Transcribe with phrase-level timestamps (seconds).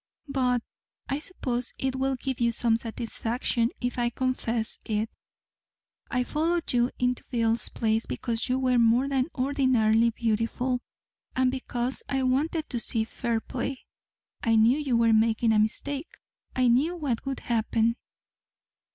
[0.27, 0.63] But
[1.09, 5.11] I suppose it will give you some satisfaction if I confess it
[6.09, 10.79] I followed you into Bill's place because you were more than ordinarily beautiful,
[11.35, 13.85] and because I wanted to see fair play.
[14.41, 16.17] I knew you were making a mistake.
[16.55, 17.95] I knew what would happen."